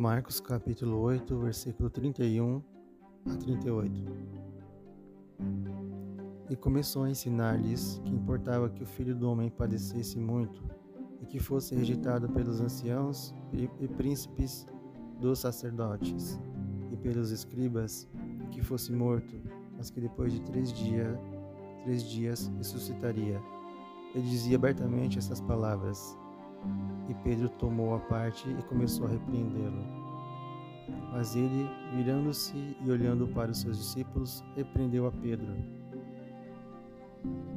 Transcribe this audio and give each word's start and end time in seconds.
Marcos 0.00 0.40
capítulo 0.40 0.98
8, 0.98 1.38
versículo 1.40 1.90
31 1.90 2.62
a 3.30 3.36
38. 3.36 3.92
E 6.48 6.56
começou 6.56 7.02
a 7.02 7.10
ensinar-lhes 7.10 8.00
que 8.02 8.14
importava 8.14 8.70
que 8.70 8.82
o 8.82 8.86
filho 8.86 9.14
do 9.14 9.30
homem 9.30 9.50
padecesse 9.50 10.18
muito 10.18 10.64
e 11.20 11.26
que 11.26 11.38
fosse 11.38 11.74
rejeitado 11.74 12.30
pelos 12.30 12.62
anciãos 12.62 13.34
e, 13.52 13.68
príncipes 13.88 14.66
dos 15.20 15.40
sacerdotes 15.40 16.40
e 16.90 16.96
pelos 16.96 17.30
escribas, 17.30 18.08
e 18.42 18.46
que 18.46 18.62
fosse 18.62 18.90
morto, 18.90 19.36
mas 19.76 19.90
que 19.90 20.00
depois 20.00 20.32
de 20.32 20.40
três 20.40 20.72
dias, 20.72 21.14
três 21.84 22.02
dias 22.02 22.50
ressuscitaria. 22.56 23.38
Ele 24.14 24.26
dizia 24.26 24.56
abertamente 24.56 25.18
essas 25.18 25.42
palavras. 25.42 26.16
E 27.08 27.14
Pedro 27.24 27.48
tomou 27.48 27.94
a 27.94 27.98
parte 27.98 28.48
e 28.48 28.62
começou 28.64 29.06
a 29.06 29.10
repreendê-lo. 29.10 30.00
Mas 31.12 31.34
ele, 31.34 31.68
virando-se 31.94 32.76
e 32.84 32.90
olhando 32.90 33.26
para 33.28 33.50
os 33.50 33.58
seus 33.58 33.78
discípulos, 33.78 34.44
repreendeu 34.54 35.06
a 35.06 35.12
Pedro, 35.12 35.52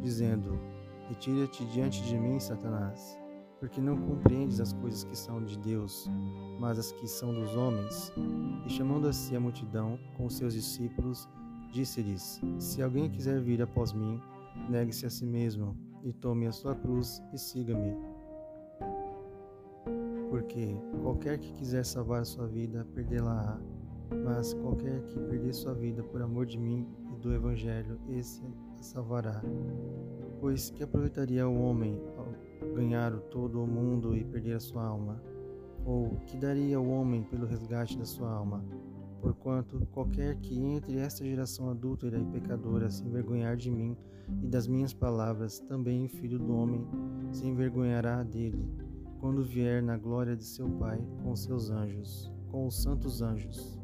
dizendo: 0.02 0.60
Retira-te 1.08 1.66
diante 1.66 2.02
de 2.04 2.18
mim, 2.18 2.40
Satanás, 2.40 3.18
porque 3.60 3.80
não 3.80 3.96
compreendes 3.98 4.60
as 4.60 4.74
coisas 4.74 5.04
que 5.04 5.16
são 5.16 5.44
de 5.44 5.58
Deus, 5.60 6.10
mas 6.60 6.80
as 6.80 6.92
que 6.92 7.08
são 7.08 7.34
dos 7.34 7.56
homens. 7.56 8.12
E 8.66 8.70
chamando 8.70 9.08
a 9.08 9.14
si 9.14 9.36
a 9.36 9.40
multidão 9.40 10.00
com 10.18 10.26
os 10.26 10.36
seus 10.36 10.54
discípulos, 10.54 11.28
disse-lhes: 11.72 12.42
Se 12.58 12.82
alguém 12.82 13.10
quiser 13.10 13.40
vir 13.40 13.62
após 13.62 13.94
mim, 13.94 14.20
negue-se 14.70 15.06
a 15.06 15.10
si 15.10 15.26
mesmo 15.26 15.78
e 16.04 16.12
tome 16.12 16.48
a 16.48 16.52
sua 16.52 16.76
cruz 16.76 17.22
e 17.34 17.38
siga-me 17.38 18.13
porque 20.34 20.76
qualquer 21.04 21.38
que 21.38 21.54
quiser 21.54 21.86
salvar 21.86 22.22
a 22.22 22.26
sua 22.26 22.48
vida, 22.48 22.88
perdê-la-á. 22.96 23.60
Mas 24.26 24.52
qualquer 24.56 25.04
que 25.04 25.20
perder 25.20 25.54
sua 25.54 25.76
vida 25.76 26.02
por 26.02 26.24
amor 26.24 26.48
de 26.48 26.58
mim 26.58 26.88
e 27.14 27.20
do 27.20 27.32
Evangelho, 27.32 28.00
esse 28.10 28.42
a 28.80 28.82
salvará. 28.82 29.44
Pois 30.40 30.72
que 30.72 30.82
aproveitaria 30.82 31.48
o 31.48 31.62
homem 31.62 32.02
ao 32.18 32.74
ganhar 32.74 33.12
todo 33.30 33.64
o 33.64 33.68
mundo 33.68 34.18
e 34.18 34.24
perder 34.24 34.54
a 34.54 34.60
sua 34.60 34.84
alma? 34.84 35.22
Ou 35.86 36.16
que 36.26 36.36
daria 36.36 36.82
o 36.82 36.90
homem 36.90 37.22
pelo 37.22 37.46
resgate 37.46 37.96
da 38.00 38.06
sua 38.06 38.32
alma? 38.32 38.66
Porquanto 39.22 39.86
qualquer 39.92 40.38
que 40.38 40.60
entre 40.60 40.98
esta 40.98 41.24
geração 41.24 41.70
adúltera 41.70 42.18
e 42.18 42.26
pecadora 42.26 42.90
se 42.90 43.06
envergonhar 43.06 43.56
de 43.56 43.70
mim 43.70 43.96
e 44.42 44.48
das 44.48 44.68
minhas 44.68 44.96
palavras, 44.96 45.60
também 45.60 46.06
o 46.06 46.10
filho 46.10 46.40
do 46.40 46.56
homem 46.56 46.88
se 47.32 47.46
envergonhará 47.46 48.24
dele 48.24 48.68
quando 49.24 49.42
vier 49.42 49.82
na 49.82 49.96
glória 49.96 50.36
de 50.36 50.44
seu 50.44 50.70
Pai 50.72 51.00
com 51.24 51.34
seus 51.34 51.70
anjos, 51.70 52.30
com 52.52 52.68
os 52.68 52.84
santos 52.84 53.22
anjos. 53.22 53.82